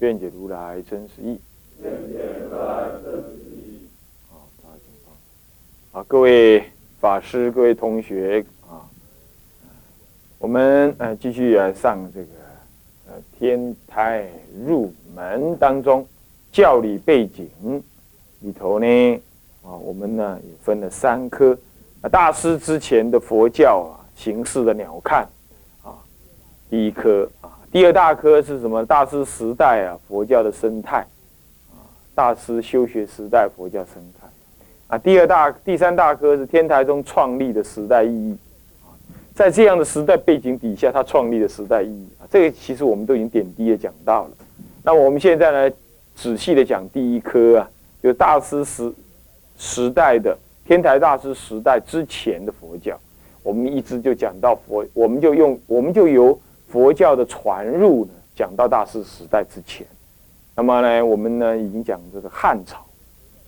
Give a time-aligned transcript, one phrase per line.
[0.00, 0.18] 我今见闻得受持。
[0.18, 1.38] 愿解如来真实义。
[1.82, 3.86] 愿解如来真实义。
[4.30, 5.12] 好，大家请放。
[5.92, 6.64] 好，各位
[6.98, 8.88] 法师、各位同学啊，
[10.38, 12.26] 我们呃继续来上这个
[13.08, 14.26] 呃天台
[14.66, 16.06] 入门当中
[16.50, 17.48] 教理背景
[18.40, 19.14] 里头呢
[19.62, 21.56] 啊，我们呢也分了三科
[22.00, 25.26] 啊，大师之前的佛教啊形式的鸟瞰
[25.82, 25.92] 啊，
[26.70, 28.84] 第一科啊，第二大科是什么？
[28.84, 31.06] 大师时代啊，佛教的生态。
[31.72, 34.28] 啊大师修学时代佛教生态
[34.88, 38.36] 啊，第二大、第三大科是天台宗创立的时代意义
[38.82, 38.92] 啊，
[39.34, 44.30] 在这样的时代背景底下，他创立的时代意义啊，这个其实我们都已经点滴的讲到了。
[44.82, 45.74] 那我们现在呢，
[46.14, 47.70] 仔细的讲第一科啊，
[48.02, 48.92] 就大师时
[49.56, 52.98] 时代的天台大师时代之前的佛教，
[53.42, 56.38] 我们一直就讲到佛，我们就用我们就由
[56.70, 59.84] 佛教的传入呢，讲到大师时代之前。
[60.54, 62.78] 那么呢，我们呢已经讲这个汉朝，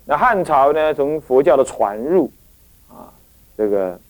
[0.04, 2.30] 那汉朝呢从佛教的传入，
[2.88, 3.12] 啊，
[3.56, 4.00] 这个，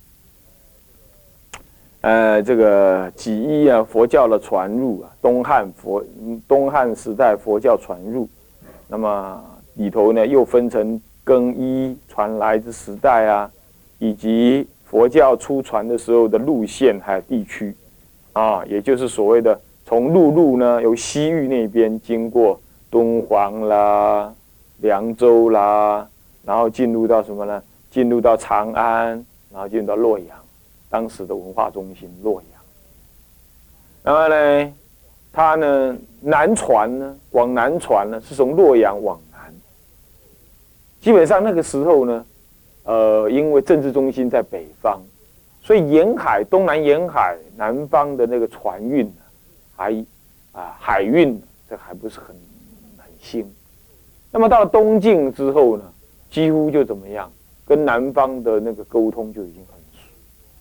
[2.01, 6.03] 呃，这个几一啊佛教的传入啊，东汉佛
[6.49, 8.29] 东汉时代佛教传入，
[8.89, 13.51] 那么里头呢又分成更一传来之时代啊，
[13.99, 17.75] 以及佛教出传的时候的路线还有地区，
[18.33, 22.61] 啊，也就是所谓的从陆路呢由西域那边经过。
[22.93, 24.31] 敦煌啦，
[24.83, 26.07] 凉州啦，
[26.45, 27.63] 然后进入到什么呢？
[27.91, 29.13] 进入到长安，
[29.51, 30.37] 然后进入到洛阳，
[30.91, 32.61] 当时的文化中心洛阳。
[34.03, 34.73] 然后呢，
[35.33, 39.41] 它呢南传呢，往南传呢，是从洛阳往南。
[41.01, 42.27] 基本上那个时候呢，
[42.85, 45.01] 呃，因为政治中心在北方，
[45.63, 49.11] 所以沿海东南沿海南方的那个船运
[49.77, 49.93] 还
[50.53, 51.41] 啊海运
[51.71, 52.29] 这还不是很
[52.99, 53.11] 很。
[53.23, 53.49] 兴，
[54.33, 55.85] 那么到了东晋之后呢，
[56.29, 57.31] 几乎就怎么样，
[57.65, 59.81] 跟南方的那个沟通就已经很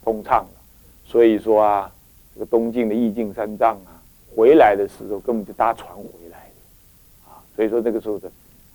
[0.04, 0.62] 通畅了。
[1.04, 1.92] 所以说啊，
[2.36, 3.98] 这个东晋的义净三藏啊，
[4.36, 8.32] 回来的时候根本就搭船回来的，啊，所以说这个时候的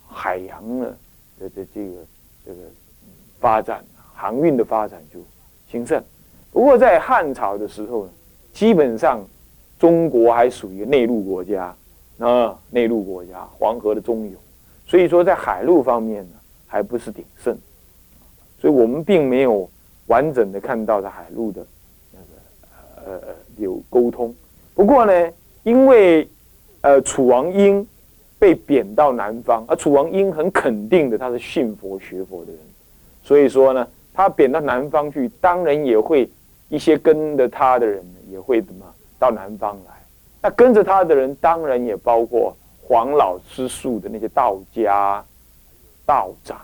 [0.08, 0.92] 海洋呢
[1.38, 1.92] 的的这个
[2.44, 2.60] 这个
[3.38, 3.84] 发展，
[4.16, 5.20] 航运的发展就
[5.70, 6.02] 兴盛。
[6.56, 8.10] 不过在汉朝的时候呢，
[8.54, 9.22] 基本上
[9.78, 11.76] 中国还属于内陆国家。
[12.18, 14.38] 啊，内陆国家，黄河的中游，
[14.86, 16.30] 所以说在海陆方面呢，
[16.66, 17.54] 还不是鼎盛，
[18.58, 19.68] 所以我们并没有
[20.06, 21.66] 完整的看到在海陆的
[22.10, 22.18] 那
[23.04, 24.34] 个呃有沟通。
[24.72, 25.30] 不过呢，
[25.62, 26.26] 因为
[26.80, 27.86] 呃楚王英
[28.38, 32.60] 被贬到南方，而楚王英很肯定的他是信佛学佛的人，
[33.22, 36.26] 所以说呢，他贬到南方去，当然也会
[36.68, 38.84] 一些跟着他的人也会怎么
[39.18, 39.92] 到南方来。
[40.42, 45.24] 那跟着他的人，当然也包括黄老之术的那些道家
[46.04, 46.60] 道长，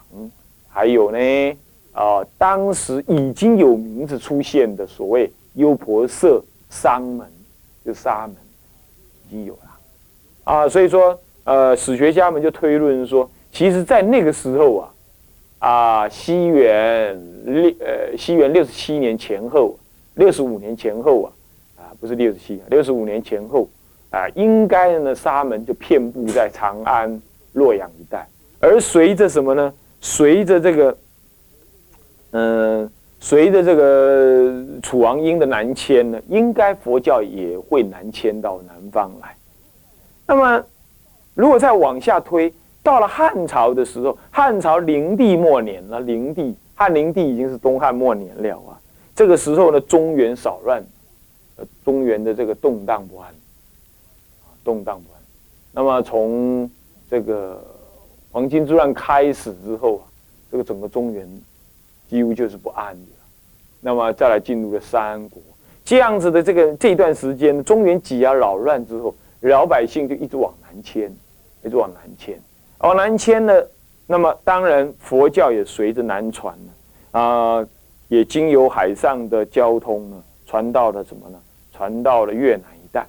[0.69, 1.57] 还有呢，
[1.93, 6.41] 啊，当时已经有名字出现的所谓优婆塞
[6.71, 7.27] 商门，
[7.85, 8.37] 就沙门，
[9.29, 9.71] 已经有了
[10.45, 10.69] 啊。
[10.69, 14.95] 所以说，呃，史学家们就推论说，其实，在那个时候啊，
[15.59, 19.77] 啊，西元六呃，西元六十七年前后，
[20.15, 21.33] 六十五年前后啊。
[21.77, 23.69] 啊不是六十七，六十五年前后，
[24.11, 27.21] 啊，应该呢，沙门就遍布在长安、
[27.53, 28.27] 洛阳一带。
[28.61, 29.73] 而随着什么呢？
[30.01, 30.97] 随着这个，
[32.31, 32.91] 嗯，
[33.21, 39.37] 随着这个楚王英的南迁呢，应该佛教也会南迁到南方来。
[40.27, 40.65] 那么，
[41.35, 42.53] 如果再往下推，
[42.83, 48.79] 到了汉朝的时候，汉朝灵帝末年了，灵帝汉灵帝已经是东汉末年了啊。
[49.15, 50.83] 这个时候呢，中原少乱。
[51.57, 55.21] 呃中原的这个动荡不安，啊动荡不安。
[55.71, 56.69] 那么从
[57.11, 57.63] 这个
[58.31, 60.05] 黄巾之乱开始之后啊，
[60.51, 61.29] 这个整个中原
[62.09, 63.13] 几乎就是不安的。
[63.83, 65.43] 那么再来进入了三国，
[65.85, 71.15] 这样子的这个这段时间，中原挤压扰乱之后，老百姓就一直往南迁，
[71.63, 72.41] 一直往南迁。
[72.79, 73.63] 往南迁呢，
[74.07, 77.69] 那么当然佛教也随着南传了啊，
[78.13, 81.39] 也经由海上的交通呢，传到了什么呢？
[81.73, 83.07] 传到了越南一带，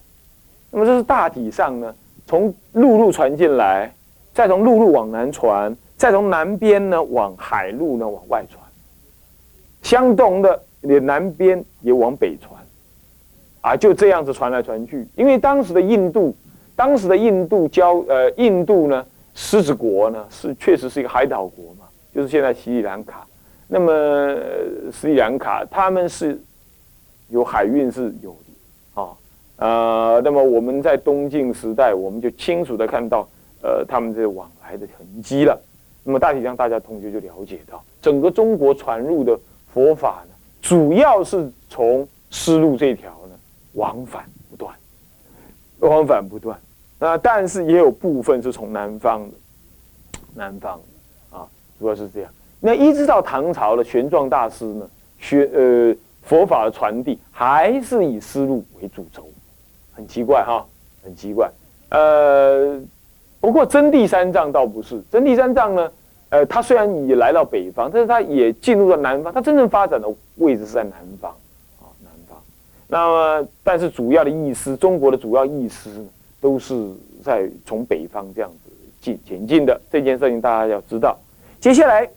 [0.72, 1.94] 那么这是大体上呢，
[2.26, 3.94] 从陆路传进来，
[4.34, 8.64] 再从陆路往南传，再从南边呢往海路呢往外传，
[9.82, 12.58] 相同的也南边也往北传，
[13.60, 15.06] 啊，就这样子传来传去。
[15.18, 16.34] 因为当时的印度，
[16.78, 19.06] 当时的印度交呃印度呢，
[19.36, 23.28] 狮子国呢是确实是一个海岛国嘛，就是现在斯里兰卡。
[23.68, 23.92] 那么
[24.92, 26.40] 斯里兰卡他们是
[27.30, 29.10] 有海运是有的啊，
[29.56, 33.28] 呃，那么我们在东晋时代，我们就清楚的看到
[33.62, 35.60] 呃他们这往来的痕迹了。
[36.04, 39.40] 那么大体上，大家同学就了解到，整个中国传入的
[39.74, 43.36] 佛法呢，主要是从丝路这条呢
[43.74, 44.76] 往返不断，
[45.80, 46.60] 往返不断。
[47.00, 49.36] 那但是也有部分是从南方的，
[50.36, 51.48] 南方的啊，
[51.80, 52.32] 主要是这样。
[52.66, 54.90] 那一直到唐朝的玄奘大师呢，
[55.20, 59.28] 学呃佛法的传递还是以丝路为主轴，
[59.92, 60.66] 很奇怪哈，
[61.04, 61.52] 很奇怪，
[61.90, 62.82] 呃。
[63.42, 65.92] 不过真谛三藏倒不是，真谛三藏呢，
[66.30, 70.08] 呃，他虽然也来到北方，但是他也进入了南方，他真正发展的
[70.38, 71.30] 位置是在南方，
[71.82, 72.42] 啊，南方。
[72.88, 75.90] 那么，但是主要的意思，中国的主要意思
[76.40, 76.90] 都是
[77.22, 78.72] 在从北方这样子
[79.02, 79.78] 进前进的。
[79.92, 81.20] 这件事情大家要知道。
[81.60, 82.10] 接下来，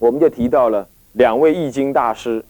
[0.00, 2.42] 我们就提到了两位易经大师，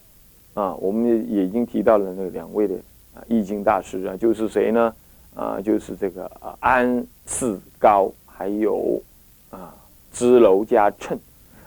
[0.54, 2.74] 啊，我们也已经提到了那两位的
[3.14, 4.94] 啊易经大师啊，就是谁呢？
[5.34, 9.02] 啊，就是这个啊，安世高，还有
[9.50, 9.74] 啊，
[10.12, 11.18] 支娄加称。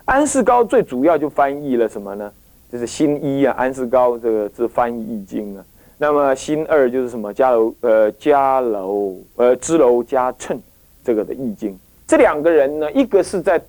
[0.06, 2.31] 安世高最主要就翻译了什么呢？
[2.71, 5.63] 就是新一啊，安世高这个是翻译易经啊。
[5.97, 7.33] 那么新二就是什么？
[7.33, 10.59] 加楼呃，加楼呃，支娄加称
[11.03, 11.77] 这个的易经。
[12.07, 13.62] 这两个人呢，一个是在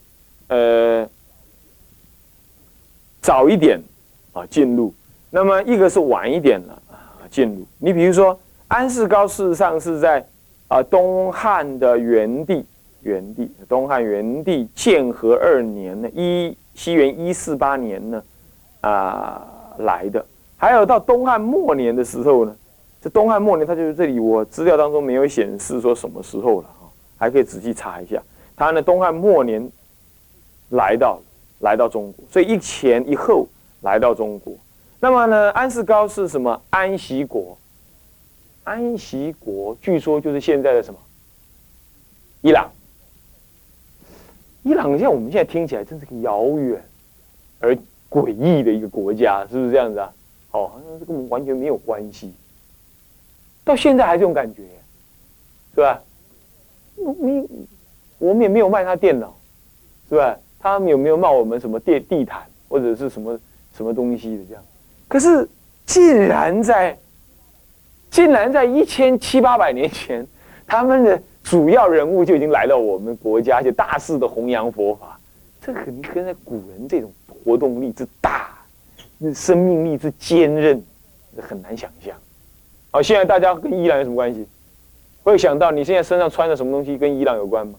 [0.48, 1.08] 呃
[3.24, 3.80] 早一点
[4.34, 4.92] 啊进入，
[5.30, 7.66] 那么一个是晚一点了啊进入。
[7.78, 8.38] 你比如说。
[8.66, 10.26] 安世高事实上是在
[10.68, 12.64] 啊东汉的元帝，
[13.02, 18.22] 元帝东汉元帝建和二年呢，一西元一四八年呢
[18.80, 19.46] 啊
[19.78, 20.24] 来的。
[20.56, 22.56] 还有到东汉末年的时候呢，
[23.00, 26.88] 这东汉末年，他就是这里我资料当中没有显示说什么时候了啊，
[27.18, 28.20] 还可以仔细查一下。
[28.56, 29.70] 他呢东汉末年
[30.70, 31.20] 来到
[31.60, 33.46] 来到中国，所以一前一后
[33.82, 34.54] 来到中国。
[35.00, 36.62] 那么呢，安世高是什么？
[36.70, 37.56] 安息国。
[38.64, 40.98] 安息国据说就是现在的什么？
[42.40, 42.70] 伊朗。
[44.62, 46.82] 伊朗像我们现在听起来真是个遥远
[47.60, 47.76] 而
[48.08, 50.12] 诡异的一个国家，是不是这样子啊？
[50.52, 52.32] 哦，好像是跟我们完全没有关系。
[53.62, 54.62] 到现在还这种感觉，
[55.74, 56.00] 是吧？
[56.96, 57.46] 没，
[58.18, 59.36] 我们也没有卖他电脑，
[60.08, 60.38] 是吧？
[60.64, 63.38] 他们有没有骂我们什么地地毯或者是什么
[63.76, 64.62] 什么东西的这样？
[65.06, 65.48] 可是
[65.86, 66.96] 竟然在。
[68.10, 70.24] 竟然在一千七八百年前，
[70.68, 75.18] 他们的主要人物就已经来到我们国家，就大肆的弘扬佛法。
[75.60, 78.56] 这肯定跟在古人这种活动力之大，
[79.34, 80.80] 生命力之坚韧，
[81.40, 82.14] 很难想象。
[82.92, 84.46] 好，现在大家跟伊朗有什么关系？
[85.24, 87.74] 会想到你现在身上穿的什么东西跟伊朗有关吗？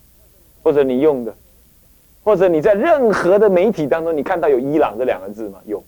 [0.63, 1.33] 或者你用的，
[2.25, 5.60] 或者你在任何的媒体当中，你看到有伊朗这两个字吗？
[5.66, 5.81] 有，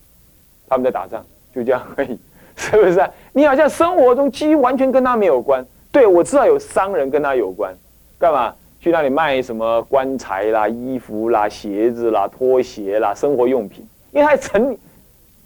[0.69, 2.17] 他们在打仗，就这样而已。
[2.55, 3.09] 是不是？
[3.33, 5.65] 你好像生活中几乎完全跟他没有关。
[5.91, 7.75] 对，我知道有商人跟他有关，
[8.19, 13.83] 干嘛去那里卖什么棺材啦、衣服啦、鞋子啦、拖鞋啦、生活用品？
[14.11, 14.77] 因为他成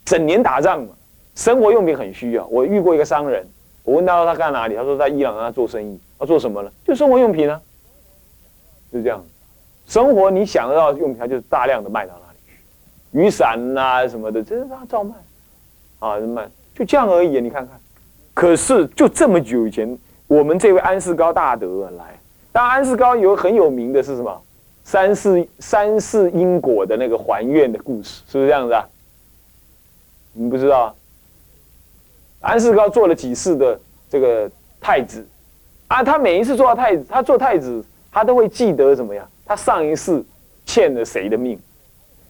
[0.03, 0.89] 整年打仗嘛，
[1.35, 2.45] 生活用品很需要。
[2.47, 3.47] 我遇过一个商人，
[3.83, 5.97] 我问他他干哪里，他说在伊朗他做生意。
[6.19, 6.69] 他做什么呢？
[6.85, 7.59] 就生活用品啊，
[8.93, 9.25] 就这样。
[9.91, 12.53] 生活你想得到用品，他就大量的卖到那里去。
[13.11, 15.13] 雨伞呐什么的，这是他照卖
[15.99, 16.47] 啊，卖。
[16.73, 17.77] 就这样而已，你看看。
[18.33, 22.17] 可是就这么久以前，我们这位安世高大德来。
[22.53, 24.41] 当安世高有很有名的是什么？
[24.85, 28.87] 三世三世因果的那个还愿的故事，是不是这样子啊？
[30.31, 30.95] 你不知道？
[32.39, 33.77] 安世高做了几世的
[34.09, 35.27] 这个太子
[35.89, 36.01] 啊？
[36.01, 39.27] 他每一次做到太子，他做太子，他都会记得怎么样？
[39.51, 40.23] 他上一世
[40.65, 41.59] 欠了谁的命？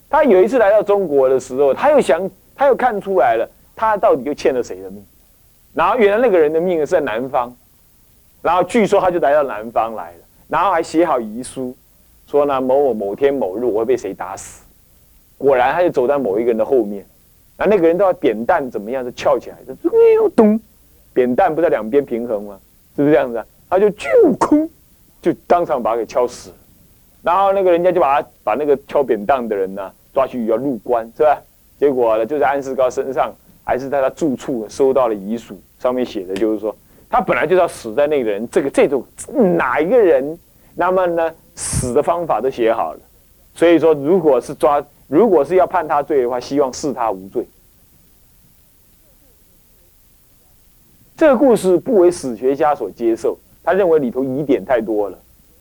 [0.10, 3.48] 他有一次来到中国的时候，他又想，他又看出来了。
[3.76, 5.06] 他到底又欠了谁的命？
[5.76, 7.56] 然后原来那个人的命是在南方，
[8.42, 11.76] 然后据说他就来到南方来了，然后还写好遗书，
[12.26, 14.64] 说呢某某某天某日我会被谁打死。
[15.38, 17.06] 果然他就走在某一个人的后面，
[17.56, 20.60] 然后那个人都要扁担怎么样就翘起来，就咚，
[21.14, 22.60] 扁担不在两边平衡吗？
[22.96, 23.46] 是不是这样子啊？
[23.70, 24.10] 他就就
[24.40, 24.68] 空，
[25.22, 26.52] 就当场把他给敲死。
[27.22, 31.42] 然后那个人家就把他把那个敲扁担的人呢抓去要入关，是吧？
[31.80, 33.34] 结果呢就在安世高身上。
[33.64, 36.76] 还是在他住处收到了遗书，上面写的就是说，
[37.08, 39.06] 他本来就要死在那个人，这个这种
[39.56, 40.38] 哪一个人，
[40.74, 43.00] 那么呢，死的方法都写好了。
[43.54, 47.48] 所以说，如果是抓，如果是要判他罪的话，希望视他无罪。
[51.16, 55.18] 这个故事不为史学家所接受，他认为里头疑点太多了，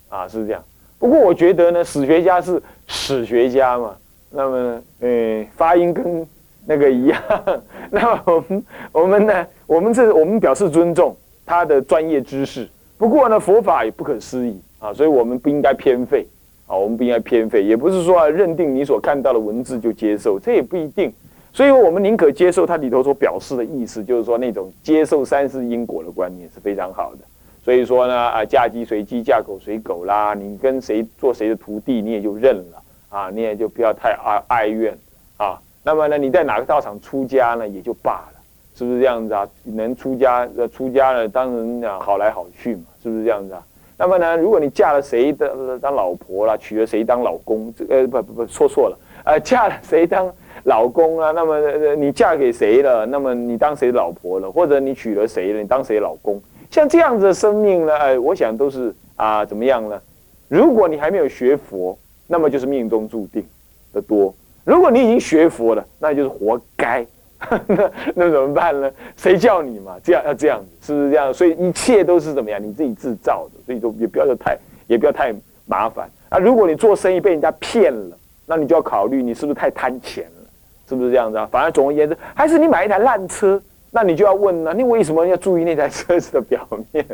[0.09, 0.64] 啊，是这样。
[1.00, 3.97] 不过我觉得呢，史学家是史学家嘛，
[4.30, 6.25] 那么，呃，发音跟
[6.66, 7.21] 那个一样。
[7.90, 12.69] 那么我们我们呢，我们这我们表示尊重他的专业知识。
[12.97, 16.25] 不过呢，佛法也不可思议啊，所以我们不应该偏废。
[16.66, 21.12] 啊，我们不应该偏废，也不是说认定你所看到的文字就接受，这也不一定。
[21.52, 27.19] 所以，我们宁可接受它里头所表示的意思，就是说那种接受三世因果的观念是非常好的。
[27.62, 34.97] 所以说呢，啊，嫁鸡随鸡，嫁狗随狗啦，你跟谁做谁的徒弟，你也就认了啊，你也就不要太哀哀怨
[35.37, 35.61] 啊。
[35.83, 38.40] 那么呢，你在哪个道场出家呢，也就罢了，
[38.75, 39.47] 是不是这样子啊？
[39.64, 43.62] 能出家出家了，当然啊好来好去嘛，是不是这样子啊？
[43.99, 50.33] 那么呢，如果你嫁了谁的当老婆了，娶了谁当老公，这呃不不不说错了，呃嫁了谁当
[50.64, 51.31] 老公啊？
[51.33, 51.61] 那么
[51.97, 53.05] 你嫁给谁了？
[53.05, 54.50] 那么你当谁老婆了？
[54.50, 55.61] 或者你娶了谁了？
[55.61, 56.40] 你当谁老公？
[56.71, 57.97] 像这样子的生命呢？
[57.97, 60.00] 哎，我想都是啊怎么样呢？
[60.49, 63.45] 如果你还没有学佛，那么就是命中注定
[63.93, 64.33] 的多；
[64.65, 67.05] 如果你已经学佛了，那就是活该。
[67.67, 68.91] 那那怎么办呢？
[69.17, 69.97] 谁叫你嘛？
[70.05, 71.33] 这样要这样子，是不是这样？
[71.33, 72.62] 所以一切都是怎么样？
[72.62, 75.35] 你自己制造的，所以说也不要太，也不要太
[75.67, 76.39] 麻烦啊。
[76.39, 80.47] 如果你做生意被人家骗了，那你就要考虑你是不是太贪钱了，
[80.87, 81.49] 是不是这样子啊？
[81.50, 83.61] 反而总而言之，还是你买一台烂车，
[83.91, 87.05] 那你就要问了，你为什么要注意那台车子的表面？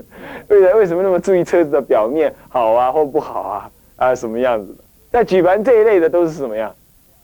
[0.47, 3.71] 对的，为什么那么注意车子的表面好啊或不好啊？
[3.97, 4.78] 啊，什么样子的？
[5.11, 6.75] 在举凡这一类的都是什么样？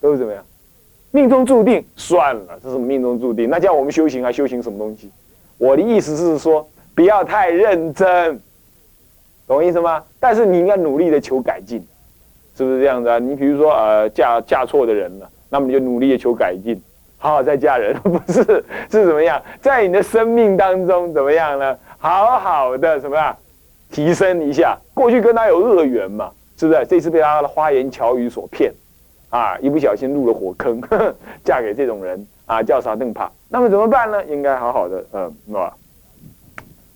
[0.01, 0.43] 都是怎么样？
[1.11, 3.51] 命中注定算了，这是命中注定。
[3.51, 5.11] 那叫我们修行还修行什么东西？
[5.59, 8.41] 我的意思是说，不要太认真，
[9.47, 10.03] 懂我意思吗？
[10.19, 11.87] 但是你应该努力的求改进，
[12.57, 13.19] 是不是这样子啊？
[13.19, 16.81] 你比如说，呃，嫁嫁错的人了，那么你就努力的求改进，
[17.23, 18.43] 好好再嫁人， 不是
[18.91, 19.41] 是怎么样？
[19.61, 21.79] 在你的生命当中怎么样呢？
[21.99, 23.37] 好好的什么呀？
[23.93, 24.77] 提升一下。
[24.93, 26.85] 过去跟他有恶缘嘛，是不是？
[26.85, 28.73] 这次被他的花言巧语所骗。
[29.31, 30.83] 啊，一不小心入了火坑，
[31.45, 33.31] 嫁给这种人啊，叫啥更怕？
[33.49, 34.25] 那么怎么办呢？
[34.25, 35.75] 应该好好的，嗯，是吧？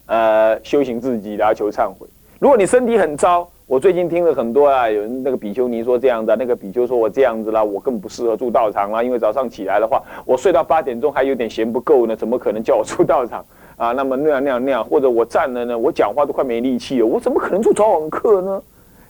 [0.06, 2.06] 呃，修行自己，然后求忏悔。
[2.40, 13.44] 如果你身体很糟，我最近听了很多啊，有人那个比丘尼说这样子，那个比丘说我这样子啦，我更不适合住道场啦，因为早上起来的话，我睡到八点钟还有点嫌不够呢，怎么可能叫我住道场
[13.76, 13.90] 啊？
[13.90, 18.62] 那么那样那样那样，或者我站了呢，我讲话都快没力气了，我怎么可能住早晚课呢？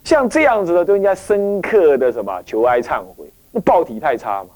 [0.04, 3.26] 像这样子的，都应该深刻的什么求哀忏悔。
[3.52, 4.48] 那报体太差嘛，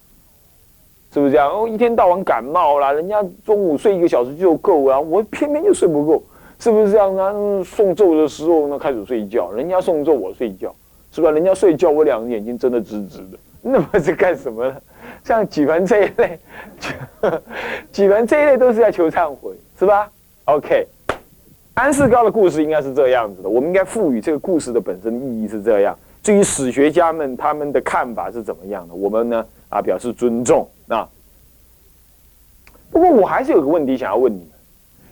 [1.12, 1.50] 是不是这样？
[1.50, 6.22] 哦，一天到晚感冒啦，人家中午睡一个小时就够了，我偏偏就睡不够，
[6.60, 7.32] 是不是这样啊？
[7.64, 10.72] 送咒的时候呢，开始睡觉，人家送咒我睡觉，
[11.10, 11.30] 是吧？
[11.30, 14.76] 人家睡觉，我两个眼睛睁得直直的， 那么是干什么呢？
[15.24, 16.38] 像举凡这一类，
[17.90, 20.10] 举凡这一类都是要求忏悔，是吧
[20.44, 20.86] ？OK。
[21.72, 25.96] 安世高的故事应该是这样子的，我们应该赋予这个故事的本身意义是这样。
[26.22, 31.08] 至于史学家们他们的看法是怎么样的，我们呢啊表示尊重啊。
[32.90, 34.48] 不过我还是有个问题想要问你们，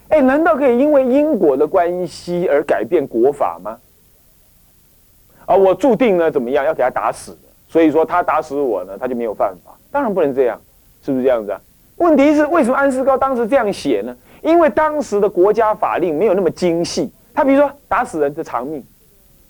[0.09, 3.79] 哎，难道可以因为因果的关系而改变国法吗？
[5.47, 7.37] 啊，我注定呢怎么样要给他打死，
[7.69, 9.73] 所以说他打死我呢他就没有犯法？
[9.91, 10.61] 当然不能这样，
[11.03, 11.61] 是不是这样子啊？
[11.97, 14.17] 问题是为什么安世高当时这样写呢？
[14.43, 18.85] 因为当时的国家法令没有那么精细，他比如说打死人的偿命，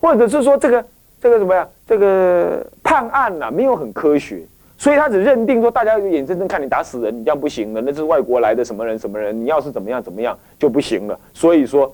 [0.01, 0.85] 或者是说这个
[1.21, 4.47] 这个怎么样，这个判案呐没有很科学，
[4.79, 11.93] 所以他只认定说大家眼睁睁看你打死人，你这样不行的，那是外国来的什么人什么人，你要是怎么样怎么样就不行了，所以说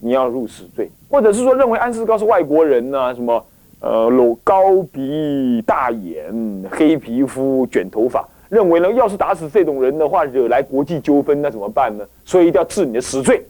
[0.00, 3.46] 你要入死罪，或者是说认为安世高是外国人呢，什么
[3.80, 6.34] 呃露高鼻大眼
[6.70, 8.28] 黑皮肤卷头发。
[8.50, 12.04] 认为呢，要是打死这种人的话，惹来国际纠纷，那怎么办呢？
[12.24, 13.44] 所以一定要治你的死罪。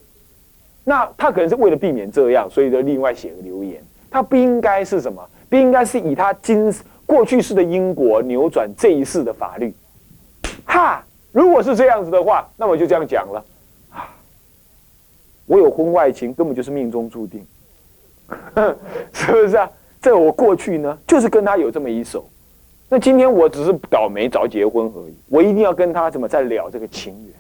[0.85, 3.83] 那他可能是为了避免这样，所以就另外写个留言。
[4.11, 5.23] 他不应该是什么？
[5.51, 6.73] 不应该是以他今
[7.07, 9.75] 过去式的因果扭转这一世的法律。
[10.65, 13.45] 哈，如果是这样子的话，那我就这样讲了。
[13.91, 14.09] 啊，
[15.47, 17.47] 我有婚外情，根本就是命中注定，
[19.13, 19.71] 是不是啊？
[20.01, 22.25] 这我过去呢，就是跟他有这么一手。
[22.89, 27.35] 那今天我只是倒霉早结婚而已，我一定要跟他怎么再了这个情缘？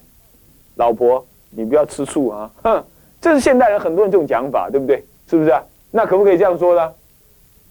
[0.76, 2.50] 老婆，你不要吃醋啊！
[2.62, 2.84] 哼，
[3.20, 5.04] 这是现代人很多人这种讲法，对不对？
[5.28, 5.62] 是不是啊？
[5.90, 6.92] 那可不可以这样说呢？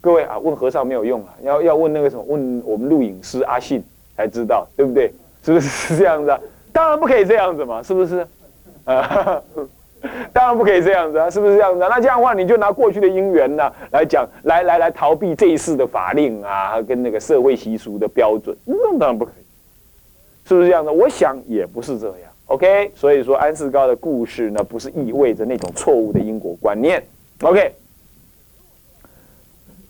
[0.04, 3.82] 各位啊，问和尚没有用啊，要要问那个什么，问我们录影师阿信
[4.18, 5.10] 才知道，对不对？
[5.42, 6.38] 是不是是这样子啊？
[6.74, 8.28] 当然不可以这样子嘛，是不是？
[8.84, 9.42] 啊，
[10.34, 11.80] 当然不可以这样子啊，是不是这样子？
[11.80, 20.92] 那这样的话，你就拿过去的因缘呢来讲，来来来逃避这一世的法令啊，跟那个社会习俗的标准，那当然不可以，是不是这样的？
[20.92, 22.18] 我想也不是这样。
[22.48, 27.02] OK，所以说安世高的故事呢，不是意味着那种错误的因果观念。
[27.42, 27.74] OK，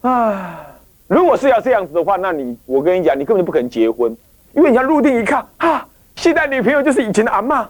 [0.04, 0.68] 啊，
[1.08, 4.16] 如果是要这样子的话，那你我跟你讲，你根本就不可能结婚，
[4.54, 7.70] 因为你要入定一看，啊，现在女朋友就是以前的阿妈。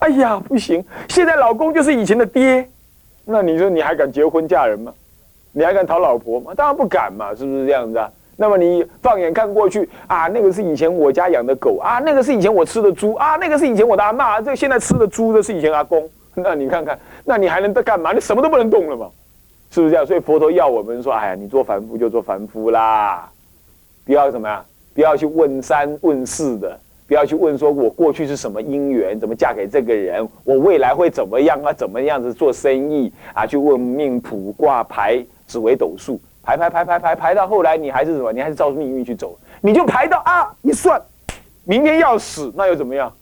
[0.00, 0.84] 哎呀，不行！
[1.08, 2.68] 现在老公就是以前的爹，
[3.24, 4.92] 那你说你还敢结婚嫁人吗？
[5.52, 6.52] 你还敢讨老婆吗？
[6.56, 8.10] 当然不敢嘛，是不是这样子啊？
[8.36, 16.08] 那么你放眼看过去啊，那个是以前我家养的狗啊，那个是以前我吃的猪啊，那个是以前我的阿妈，这现在吃的猪的是以前阿公。
[16.34, 18.12] 那你看看，那你还能在干嘛？
[18.12, 19.06] 你什么都不能动了嘛，
[19.70, 20.06] 是不是这样？
[20.06, 23.30] 所以佛陀要我们说，哎呀，你做凡夫就做凡夫啦，
[24.04, 24.64] 不要什么呀？
[24.94, 26.78] 不要去问三问四的。
[27.06, 31.72] 不要去问说，我过去是什么姻缘，怎么嫁给这个人，我未来会怎么样啊？
[31.72, 33.44] 怎么样子做生意啊？
[33.44, 38.32] 去问命卜卦牌紫微斗数，排排排排排排到后来，你还是什么？
[38.32, 41.02] 你还是照命运去走，你就排到啊，一算，
[41.64, 43.12] 明天要死，那又怎么样？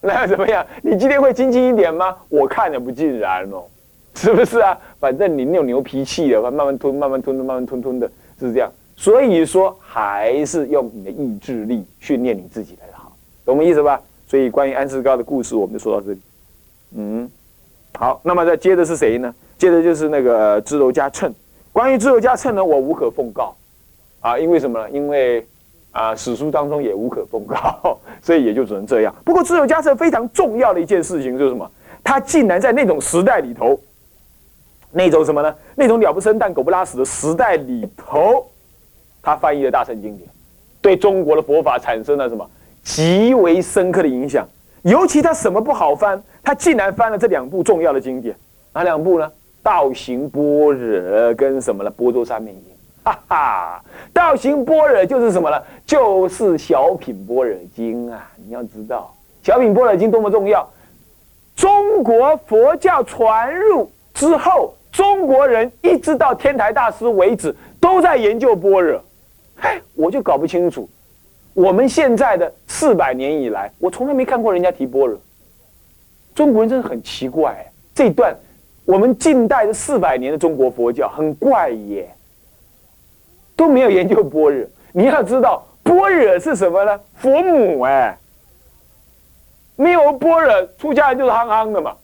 [0.00, 0.64] 那又怎么样？
[0.80, 2.16] 你今天会精进一点吗？
[2.28, 3.64] 我看着不尽然哦，
[4.16, 4.78] 是不是啊？
[5.00, 8.70] 反正你有牛脾气的，慢慢吞，慢慢吞吞，慢慢吞吞的，是这样。
[8.96, 13.10] 所以说，还是用你的意志力训练你自己来的好。
[13.44, 14.00] 懂我意思吧？
[14.28, 16.20] 所以关于安世高的故事，我们就说到这里。
[16.94, 17.28] 嗯，
[17.94, 19.34] 好，那么再接着是谁呢？
[19.58, 21.32] 接着就是那个支娄迦谶。
[21.72, 23.54] 关于支娄迦谶呢，我无可奉告
[24.20, 24.90] 啊，因为什么呢？
[24.90, 25.44] 因为
[25.90, 29.14] 啊，史书当中也无可奉告， 所以也就只能这样。
[29.24, 31.68] 不过支娄迦谶非常重要的一件事情就是什么？
[32.04, 33.78] 他竟然在那种时代里头，
[34.92, 35.54] 那种什么呢？
[35.74, 38.46] 那种鸟不生蛋、狗不拉屎的时代里头，
[39.22, 40.28] 他翻译的大乘经典，
[40.80, 42.48] 对中国的佛法产生了什么？
[42.84, 44.46] 极为深刻的影响，
[44.82, 48.36] 尤其他什么不好翻，他竟然翻了这两部重要的经典，
[48.72, 49.30] 哪两部呢？
[49.62, 51.90] 道行般若跟什么呢？
[51.90, 52.62] 波多三昧经，
[53.04, 55.62] 哈哈，道行般若就是什么呢？
[55.86, 58.28] 就是小品般若经啊！
[58.44, 60.68] 你要知道，小品般若经多么重要。
[61.54, 69.02] 中国佛教传入之后，中国人一直到天台大师为止，都在研究般若。
[69.60, 70.88] 哎，我就搞不清楚。
[71.54, 75.18] 我们现在的四百年以来，我从来没看过人家提般若。
[76.34, 78.34] 中国人真的很奇怪，这段
[78.84, 82.14] 我们近代的四百年的中国佛教很怪耶，
[83.56, 84.66] 都没有研究般若。
[84.92, 87.00] 你要知道，般若是什么呢？
[87.16, 88.18] 佛母哎，
[89.76, 91.94] 没有般若，出家人就是憨憨的嘛。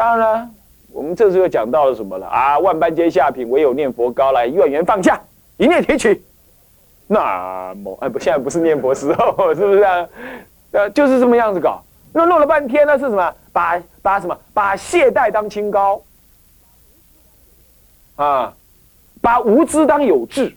[0.00, 0.48] 当然了，
[0.92, 2.58] 我们这时候讲到了什么了啊？
[2.58, 5.20] 万般皆下品，唯有念佛高来，愿缘放下，
[5.58, 6.24] 一念提起。
[7.06, 10.08] 那么，哎不，现在不是念佛时候，是不是啊？
[10.70, 11.82] 呃，就是这么样子搞。
[12.14, 13.34] 那弄了半天呢，是什么？
[13.52, 14.34] 把把什么？
[14.54, 16.00] 把懈怠当清高，
[18.16, 18.54] 啊，
[19.20, 20.50] 把无知当有智。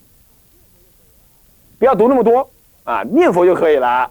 [1.78, 2.50] 不要读那么多
[2.86, 4.10] 啊，念佛就可以了。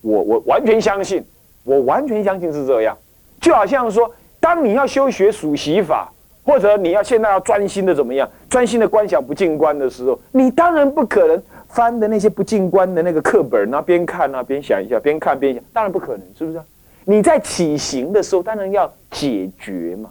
[0.00, 1.22] 我我完全相信，
[1.62, 2.96] 我完全相信是这样。
[3.38, 4.10] 就好像说，
[4.46, 6.08] 当你要修学数习法。
[6.44, 8.30] 或者你要现在要专心的怎么样？
[8.48, 16.60] 专心的观想不进观的时候，你当然不可能翻的那些不进观的那个课本啊，边看啊边想一下，边看边想，当然不可能，是不是？
[17.04, 20.08] 你在起行的时候，当然要解决嘛。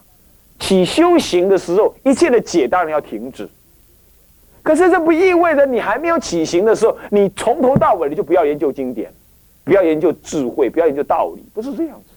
[0.59, 3.47] 起修行的时候，一切的解当然要停止。
[4.61, 9.09] 可是这不意味着你还没有起行的时候，你从头到尾你就不要研究经典，
[9.63, 12.14] 不要研究智慧，不要研究道理，不是这样子。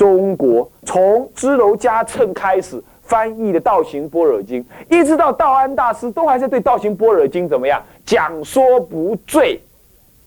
[0.00, 2.82] 中国从支娄迦谶开始。
[3.02, 9.60] 翻译的《道行般若经》，一直到道安大师，都还在对《道行般若经》怎么样讲说不醉，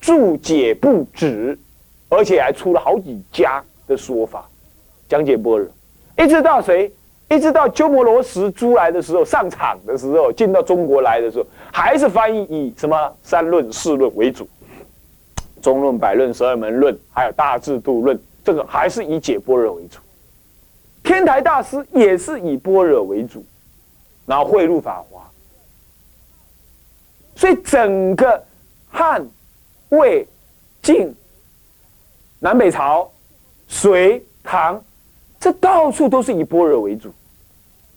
[0.01, 1.57] 注解不止，
[2.09, 4.45] 而且还出了好几家的说法，
[5.07, 5.67] 讲解般若。
[6.17, 6.91] 一直到谁？
[7.29, 14.45] 一直到鸠摩罗什出来的时候，上场的时候，进到中国来的时候，还是翻译以什么三论、四论为主，
[15.61, 19.99] 中论、百论、十二门论，还有大智度论，这个还是以解般若为主。
[21.03, 23.43] 天台大师也是以般若为主，
[24.25, 25.29] 然后汇入法华，
[27.35, 28.41] 所以整个
[28.89, 29.25] 汉、
[29.89, 30.25] 魏、
[30.81, 31.13] 晋、
[32.39, 33.11] 南北朝、
[33.67, 34.81] 隋、唐，
[35.39, 37.11] 这到处都是以般若为主。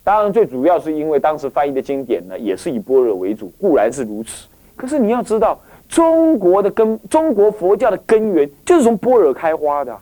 [0.03, 4.47] 当然，最主要是因为当时翻译的经典呢，也是以般若为主，固然是如此。
[4.75, 9.97] 可是你要知道，中国的根，中国佛教的根源就是从般若开花的。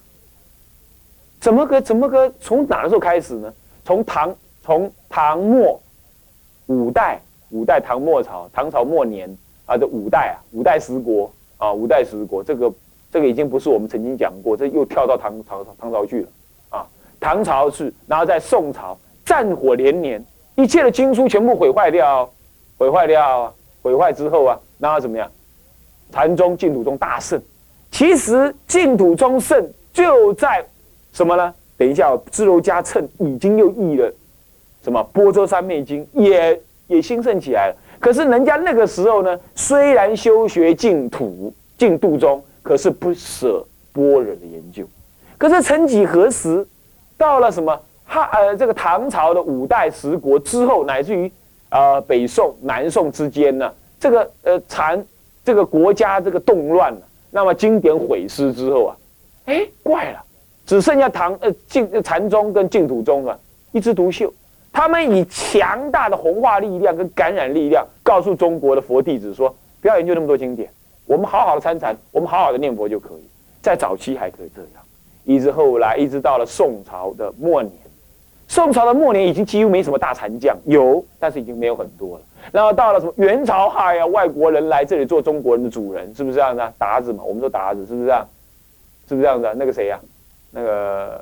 [1.44, 3.52] 怎么个怎么个从哪个时候开始呢？
[3.84, 5.78] 从唐从唐末
[6.64, 9.28] 五代五代唐末朝唐朝末年
[9.66, 12.72] 啊，这五代啊五代十国啊五代十国这个
[13.12, 16.28] 这个已经不是我们曾经讲过，这又跳到唐唐唐朝去了
[16.70, 16.86] 啊。
[17.20, 22.26] 唐朝是，然后在宋朝战火连连，一切的经书全部毁坏掉，
[22.78, 25.30] 毁坏掉，毁坏之后啊，然后怎么样？
[26.10, 27.38] 禅宗净土宗大盛。
[27.90, 30.64] 其实净土宗盛就在
[31.14, 31.54] 什么呢？
[31.78, 34.12] 等一下，支娄迦谶已经又译了
[34.82, 37.76] 什么《波州三昧经》，也也兴盛起来了。
[37.98, 44.84] 可是人家那个时候呢，虽然修学净土、净土宗，可是不舍般若的研究。
[45.38, 46.66] 可是曾几何时，
[47.16, 51.30] 到了什么汉呃这个唐朝的五代十国之后，乃至于
[51.70, 55.04] 呃北宋、南宋之间呢，这个呃禅
[55.44, 57.00] 这个国家这个动乱了，
[57.30, 58.96] 那么经典毁失之后啊，
[59.46, 60.22] 哎怪了，
[60.66, 63.38] 只剩下唐呃净禅宗跟净土宗啊
[63.72, 64.32] 一枝独秀。
[64.72, 70.68] 他们以强大的弘化力量跟感染力量，告诉中国的佛弟子说：不要研究那么多经典，
[71.06, 73.28] 我们好好的参禅，我们好好的念佛就可以。
[73.62, 74.82] 在早期还可以这样，
[75.24, 77.72] 一直后来，一直到了宋朝的末年，
[78.48, 82.24] 宋朝的末年已经几乎没什么大禅将，有，但是已经没有很多了。
[82.50, 86.74] 然后到了什么元朝，哎呀，外国人来这里做中国人的主人，是不是这样的？
[86.80, 88.26] 鞑子嘛，我们说鞑子，是不是这样？
[89.08, 89.54] 是不是这样的？
[89.54, 90.00] 那个谁呀？
[90.54, 91.20] 那个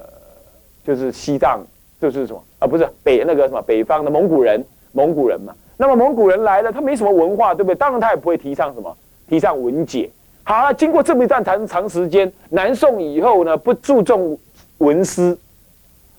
[0.84, 1.60] 就是西藏。
[2.00, 2.66] 就是什么啊？
[2.66, 5.54] 不是北那个什么北方的蒙古人，蒙古人嘛。
[5.76, 7.76] 那么蒙古人来了，他没什么文化，对不对？
[7.76, 8.92] 当然他也不会提倡什么，
[9.28, 10.10] 提倡文解。
[10.42, 14.36] 好了，经过这么一段长长时间，南宋以后呢，不注重
[14.78, 15.38] 文思，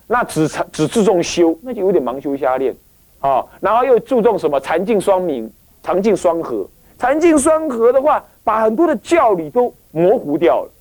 [0.08, 2.73] 那只只注重修，那就有点盲修瞎练
[3.19, 3.45] 啊。
[3.60, 5.52] 然后又注重什么禅净双明，
[5.84, 6.65] 禅净双合。
[6.97, 10.71] 禅净双合的话，把很多的教理都模糊掉了，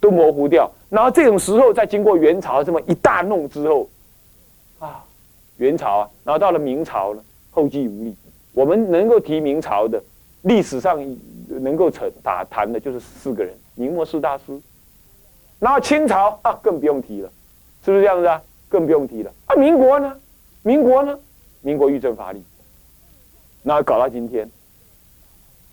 [0.00, 0.70] 都模糊掉。
[0.94, 3.88] 然后这种时候，再经过元朝这么一大弄之后。
[4.78, 5.04] 啊，
[5.56, 8.14] 元朝啊，然后到了明朝呢，后继无力。
[8.52, 10.00] 我们能够提明朝的
[10.42, 11.04] 历史上
[11.48, 14.56] 能够成打谈的，就是四个人：明末四大师。
[15.58, 17.28] 然后清朝啊，更不用提了，
[17.84, 18.40] 是不是这样子啊？
[18.68, 19.32] 更不用提了。
[19.46, 20.16] 啊，民国呢？
[20.62, 21.18] 民国呢？
[21.60, 22.40] 民国御政乏力，
[23.64, 24.48] 然后搞到今天。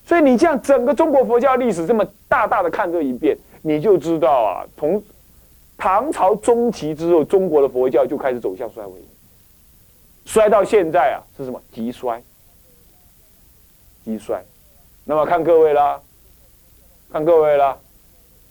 [0.04, 5.00] 所以你这样整个中国佛教历史这么大大的看这一遍，你就知道啊，从。
[5.82, 8.94] 唐朝中期之后，中国的佛教就开始走向衰微，
[10.26, 11.60] 衰到现在啊，是什么？
[11.74, 12.22] 极衰，
[14.06, 14.39] 极衰。
[15.04, 16.00] 那么看各位啦，
[17.12, 17.76] 看各位啦，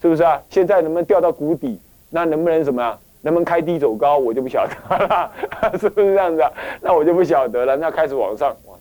[0.02, 0.42] 是不是啊？
[0.50, 1.80] 现在能不能掉到谷底？
[2.08, 2.98] 那能不能什么啊？
[3.20, 4.18] 能不能开低走高？
[4.18, 4.74] 我就不晓得
[5.06, 5.32] 了，
[5.78, 6.52] 是不是这样子啊？
[6.80, 7.76] 那我就不晓得了。
[7.76, 8.76] 那开始往上，往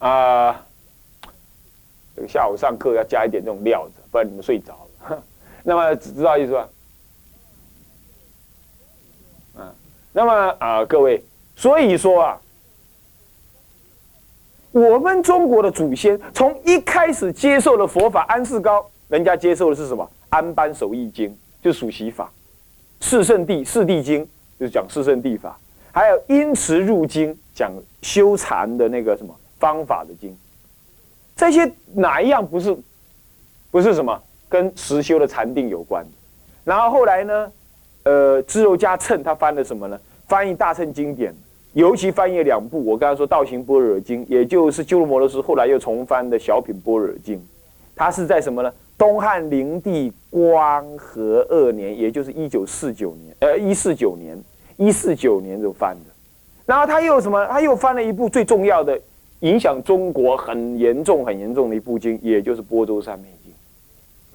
[0.00, 0.62] 上啊。
[2.14, 5.22] 这个下午上课要加一点这种料子，不然你们睡着了。
[5.62, 6.68] 那么知道意思吧？
[9.58, 9.74] 啊，
[10.10, 11.22] 那么啊，各位，
[11.54, 12.40] 所以说啊，
[14.72, 20.10] 我们中国的祖先从一开始接受了佛法，安世高人家接受的是什么？
[20.30, 22.32] 安般守义经，就属习法；
[23.02, 24.26] 四圣地四谛经，
[24.58, 25.50] 就是讲四圣地法；
[25.92, 30.34] 还有因持入经，讲修禅的那个什么方法的经。
[31.36, 32.74] 这些哪一样不是，
[33.70, 36.04] 不是什么跟实修的禅定有关？
[36.64, 37.52] 然后后来呢，
[38.04, 39.98] 呃，支娄迦谶他翻了什么呢？
[40.26, 41.34] 翻译大乘经典，
[41.74, 42.84] 尤其翻译两部。
[42.84, 47.40] 我刚才说《道行般若经》，也就是鸠摩罗什后来又重翻的小品般若经。
[47.94, 48.72] 他是在什么呢？
[48.98, 54.36] 东汉灵帝光和二年，也就是一九四九年，呃，一四九年，
[54.76, 56.10] 一四九年就翻的。
[56.64, 57.46] 然后他又什么？
[57.46, 58.98] 他又翻了一部最重要的。
[59.40, 63.28] 影响中国很严重、很严重的一部经，也就是《波州三昧》。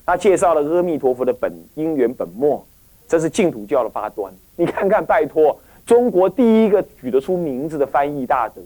[0.05, 2.65] 他介绍了阿弥陀佛的本因缘本末，
[3.07, 4.33] 这是净土教的发端。
[4.55, 8.61] 你看看，拜托，中国第一个举得出名字的翻译大德，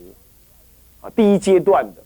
[1.02, 2.02] 啊，第一阶段的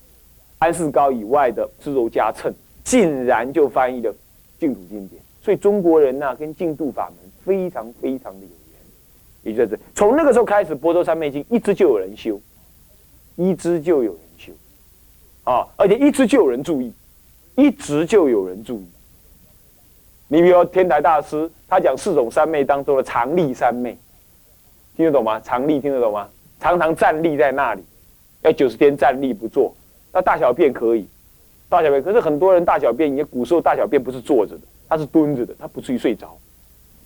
[0.58, 2.52] 安世高以外的支娄迦谶，
[2.84, 4.14] 竟然就翻译了
[4.60, 5.22] 净土经典。
[5.42, 8.82] 所以中国人呢，跟净土法门非常非常的有缘。
[9.44, 12.40] 也就是从那个时候开始，《波州三昧经》一直就有人修。
[13.36, 14.52] 一直就有人修，
[15.46, 16.92] 啊，而且一直就有人注意，
[17.56, 18.86] 一直就有人注意。
[20.32, 23.98] 你比如天台大师，他讲四种三昧当中的常立三昧，
[24.96, 25.42] 听得懂吗？
[25.44, 26.30] 常立听得懂吗？
[26.60, 27.84] 常常站立在那里，
[28.44, 29.74] 要九十天站立不坐。
[30.14, 31.08] 那大小便可以，
[31.68, 36.38] 大小便可是很多人大小便，也古时候大小便不是坐着的，他是蹲着的，他不至于睡着，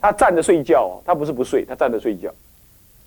[0.01, 2.29] 他站着睡觉哦，他不是不睡，他站着睡觉，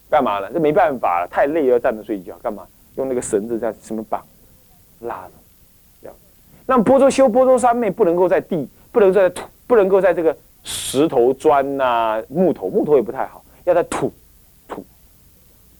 [0.09, 0.51] 干嘛呢？
[0.51, 2.67] 这没办法了，太累要站着睡觉，干嘛？
[2.95, 4.25] 用那个绳子在什么绑，
[5.01, 5.33] 拉着，
[6.01, 6.17] 这样。
[6.65, 14.13] 那波州修波州三昧不能够在地，不能在土，不能够在这个石头砖呐、木头，木头也不太好，要在土，
[14.69, 14.85] 土，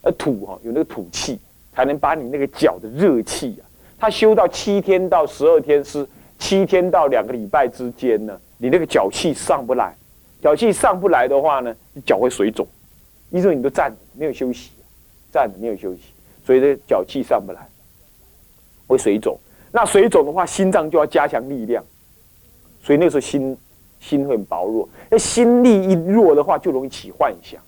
[0.03, 1.39] 呃土哈有那个土气，
[1.73, 3.63] 才能把你那个脚的热气啊。
[3.99, 6.07] 他修到七天到十二天是
[6.39, 9.97] 七天到两个礼拜之间呢，你那个脚气上不来，
[10.43, 12.67] 脚气上不来的话呢，你脚会水肿，
[13.31, 14.71] 因为你都站着没有休息，
[15.33, 16.03] 站着没有休息，
[16.45, 17.67] 所以这脚气上不来，
[18.87, 19.39] 会水肿。
[19.73, 21.85] 那水肿的话，心脏就要加强力量，
[22.83, 23.57] 所以那时候心
[24.01, 24.89] 心会很薄弱。
[25.11, 27.61] 那心力一弱的话，就容易起幻想，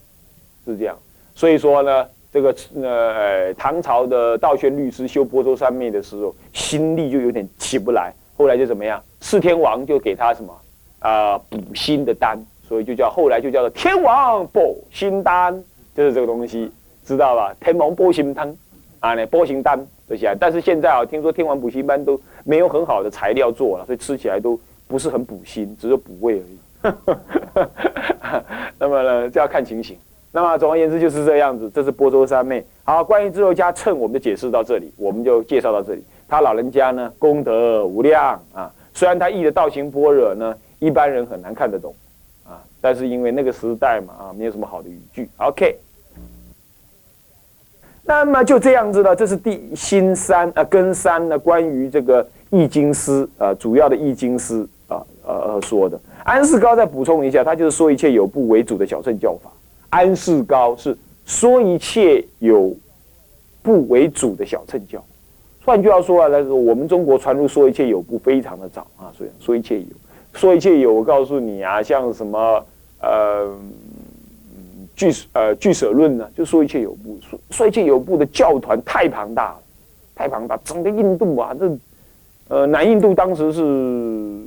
[0.64, 0.96] 是这样。
[1.34, 2.06] 所以说呢。
[2.30, 8.12] 这个呃，唐朝的道宣律师修波州三昧的时候，心力就有点起不来。
[8.36, 9.02] 后来就怎么样？
[9.22, 10.54] 四天王就给他什么
[10.98, 12.38] 啊补心的丹，
[12.68, 15.64] 所以就叫后来就叫做天王补心丹，
[15.96, 16.70] 就是这个东西，
[17.02, 17.56] 知道吧？
[17.58, 18.54] 天王补心汤
[19.00, 20.36] 啊，那补心丹这些。
[20.38, 26.58] 但是现在啊，听说天王补心丹都没有很好的材料做了，所以吃起来都不是很补心，只是补胃而已。
[28.78, 29.96] 那么呢，就要看情形。
[30.32, 32.64] 那么总而言之就是这样子，这是波州三昧。
[32.84, 36.02] 好，关于智后家称，我们就解释到这里，我们就介绍到这里。
[36.28, 38.70] 他老人家呢，功德无量啊。
[38.92, 41.94] 虽然他译的道行般若呢，一般人很难看得懂
[42.44, 45.28] 啊，但是因为那个时代嘛啊，没有什么好的语句。
[45.38, 45.76] OK，
[48.04, 49.16] 那么就这样子了。
[49.16, 54.66] 这是第新三啊根三呢，关于这个易经师啊，主要的易经师
[55.28, 56.00] 呃呃说的。
[56.24, 59.50] 安世高再补充一下，他就是说一切有部为主的小乘教法。
[59.90, 62.74] 安世高是说一切有
[63.62, 65.02] 部为主的小乘教，
[65.64, 69.86] 换句话说啊，那个我们中国传入说一切有部非常的早啊，所以说一切有，
[70.34, 72.62] 说一切有，我告诉你啊，像什么
[73.00, 73.56] 呃
[74.94, 79.58] 据呃据舍论呢，就说一切有部，说说一切有部的教团太庞大了，
[80.14, 81.78] 太庞大，整个印度啊，这
[82.48, 84.42] 呃南印度当时是。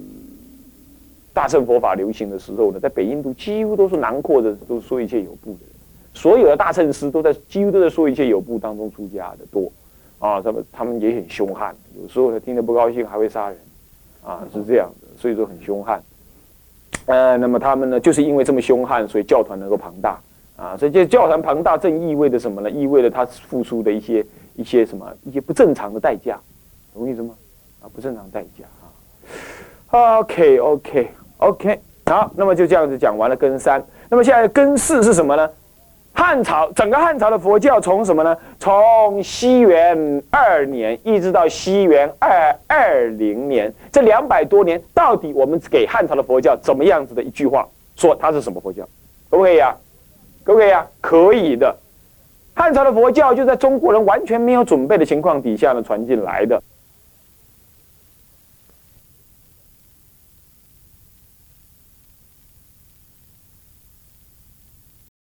[1.33, 5.69] 大乘佛法流行的时候呢，在北印度几乎都是囊括的，都说一切有部的人。
[6.13, 9.71] 所有的大乘师都在几乎都在说一切有部当中出家的多，
[10.19, 13.57] 啊，他们他们也很凶悍，有时候呢听得不高兴还会杀人，
[14.21, 16.03] 啊，是这样的，所以说很凶悍。
[17.05, 20.19] 呃，那么他们呢，就是因为这么凶悍，所以教团能够庞大，
[20.57, 22.69] 啊，所以这教团庞大正意味着什么呢？
[22.69, 26.37] 意味着他付出的一些一些什么一些不正常的代价，
[26.93, 27.33] 懂我意思吗？
[27.81, 30.19] 啊，不正常代价啊。
[30.19, 31.07] OK OK。
[31.41, 33.83] OK，好，那么就这样子讲完了根三。
[34.09, 35.49] 那么现在根四是什么呢？
[36.13, 38.37] 汉朝整个汉朝的佛教从什么呢？
[38.59, 48.83] 从西元二年一直到西元二二零年，这两百多年，到底我们给汉朝的佛教怎么样子的一句话说它是什么佛教？
[49.31, 49.75] 可不可以呀？
[50.43, 50.85] 可不可以呀？
[51.01, 51.75] 可以的。
[52.53, 56.61] 汉朝的佛教就在中国人完全没有准备的情况底下呢传进来的。